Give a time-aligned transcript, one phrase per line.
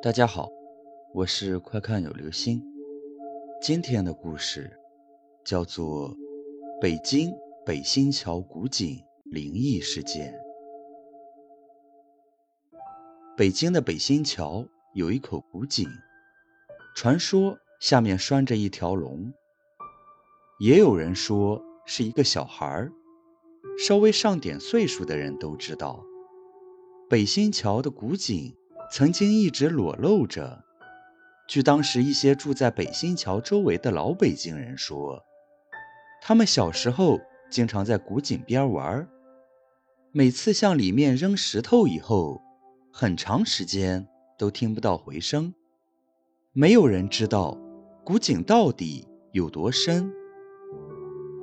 [0.00, 0.48] 大家好，
[1.12, 2.62] 我是快看有流星。
[3.60, 4.78] 今天的故事
[5.44, 6.10] 叫做
[6.80, 7.32] 《北京
[7.66, 10.32] 北新桥古井灵异事件》。
[13.36, 14.64] 北京的北新桥
[14.94, 15.88] 有一口古井，
[16.94, 19.32] 传说下面拴着一条龙，
[20.60, 22.92] 也有人说是一个小孩儿。
[23.84, 26.04] 稍微上点岁数的人都知道，
[27.10, 28.54] 北新桥的古井。
[28.90, 30.64] 曾经一直裸露着。
[31.46, 35.22] 据当时一些住在北新桥周围的老北京人说，
[36.20, 37.18] 他们小时候
[37.50, 39.08] 经常在古井边玩，
[40.12, 42.42] 每次向里面扔石头以后，
[42.92, 45.54] 很长时间都听不到回声。
[46.52, 47.56] 没有人知道
[48.04, 50.12] 古井到底有多深。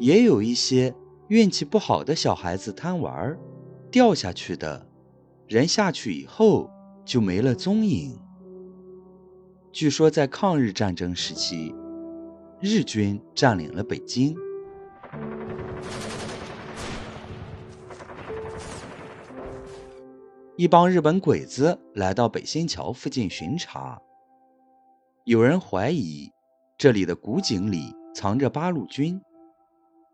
[0.00, 0.94] 也有一些
[1.28, 3.38] 运气不好的小孩子贪玩，
[3.90, 4.86] 掉下去的，
[5.46, 6.73] 人下去以后。
[7.04, 8.18] 就没了踪影。
[9.72, 11.74] 据说在抗日战争时期，
[12.60, 14.36] 日军占领了北京，
[20.56, 24.00] 一帮日本鬼子来到北新桥附近巡查。
[25.24, 26.30] 有人怀疑
[26.78, 29.20] 这里的古井里藏着八路军，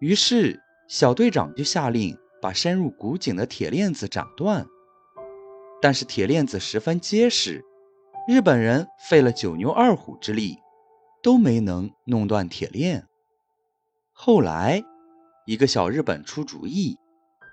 [0.00, 4.66] 于是小队长就下令把深入古井的铁链子斩断。
[5.86, 7.64] 但是铁链子十分结实，
[8.26, 10.58] 日本人费了九牛二虎之力，
[11.22, 13.06] 都没能弄断铁链。
[14.12, 14.82] 后来，
[15.46, 16.98] 一个小日本出主意，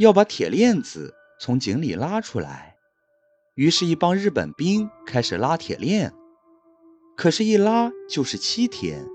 [0.00, 2.74] 要把铁链子从井里拉出来。
[3.54, 6.12] 于是，一帮日本兵开始拉铁链，
[7.16, 9.06] 可是，一拉就是七天。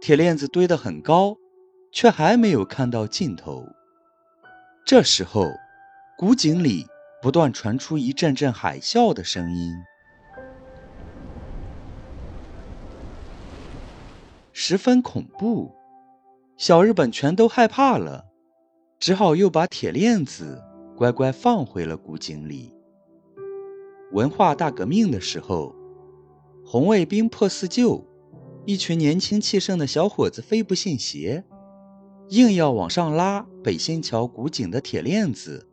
[0.00, 1.36] 铁链子堆得很高，
[1.92, 3.66] 却还没有看到尽头。
[4.86, 5.50] 这时候，
[6.16, 6.86] 古井里。
[7.22, 9.72] 不断传出一阵阵海啸的声音，
[14.52, 15.72] 十分恐怖。
[16.56, 18.24] 小日本全都害怕了，
[18.98, 20.60] 只好又把铁链子
[20.96, 22.74] 乖乖放回了古井里。
[24.10, 25.72] 文化大革命的时候，
[26.64, 28.04] 红卫兵破四旧，
[28.66, 31.44] 一群年轻气盛的小伙子非不信邪，
[32.30, 35.68] 硬要往上拉北新桥古井的铁链子。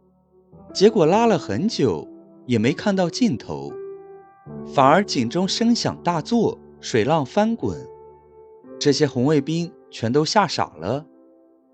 [0.72, 2.08] 结果拉了很久，
[2.46, 3.72] 也没看到尽头，
[4.74, 7.78] 反而井中声响大作，水浪翻滚。
[8.80, 11.06] 这些红卫兵全都吓傻了，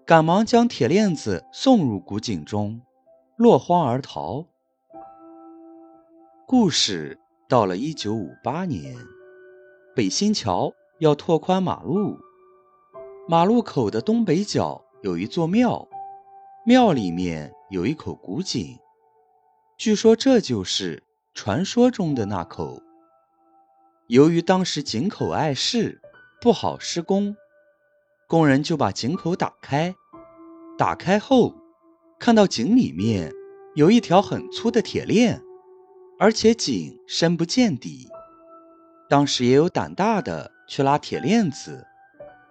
[0.05, 2.81] 赶忙将铁链子送入古井中，
[3.35, 4.45] 落荒而逃。
[6.47, 7.19] 故事
[7.49, 8.95] 到了一九五八年，
[9.93, 12.17] 北新桥要拓宽马路，
[13.27, 15.85] 马路口的东北角有一座庙，
[16.65, 18.79] 庙里面有一口古井。
[19.77, 21.03] 据说这就是
[21.33, 22.81] 传说中的那口。
[24.07, 26.01] 由于当时井口碍事，
[26.39, 27.35] 不好施工，
[28.25, 29.93] 工人就把井口打开。
[30.77, 31.53] 打开后，
[32.17, 33.33] 看到井里面
[33.75, 35.41] 有一条很粗的铁链，
[36.17, 38.07] 而且井深不见底。
[39.09, 41.85] 当时也有胆大的去拉铁链子，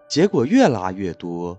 [0.08, 1.58] 结果越拉越多。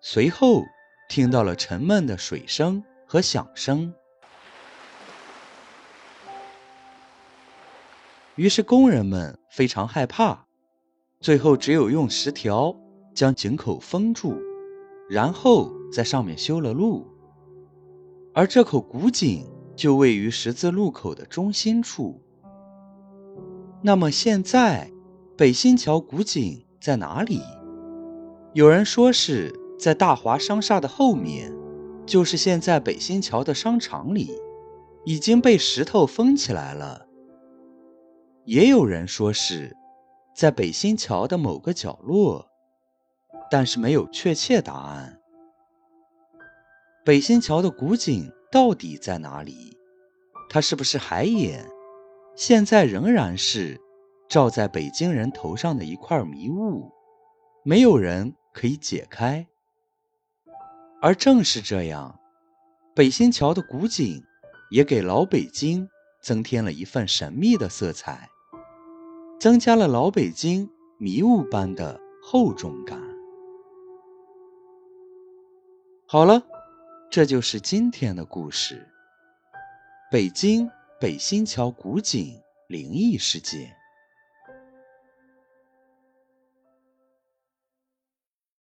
[0.00, 0.62] 随后
[1.10, 3.92] 听到了沉闷的水声和响声。
[8.36, 10.46] 于是工人们非常害怕，
[11.20, 12.76] 最后只有用石条
[13.14, 14.36] 将井口封住，
[15.08, 17.06] 然后在上面修了路。
[18.34, 22.20] 而这口古井就位于十字路口的中心处。
[23.80, 24.90] 那么现在
[25.34, 27.40] 北新桥古井在哪里？
[28.52, 31.50] 有人说是在大华商厦的后面，
[32.04, 34.30] 就是现在北新桥的商场里，
[35.06, 37.05] 已经被石头封起来了。
[38.46, 39.76] 也有人说是
[40.32, 42.48] 在北新桥的某个角落，
[43.50, 45.20] 但是没有确切答案。
[47.04, 49.76] 北新桥的古井到底在哪里？
[50.48, 51.68] 它是不是海眼？
[52.36, 53.80] 现在仍然是
[54.28, 56.92] 罩在北京人头上的一块迷雾，
[57.64, 59.44] 没有人可以解开。
[61.02, 62.20] 而正是这样，
[62.94, 64.22] 北新桥的古井
[64.70, 65.88] 也给老北京
[66.22, 68.28] 增添了一份神秘的色彩。
[69.38, 70.68] 增加了老北京
[70.98, 72.98] 迷雾般的厚重感。
[76.06, 76.42] 好了，
[77.10, 78.88] 这就是今天的故事——
[80.10, 83.70] 北京北新桥古井灵异事件。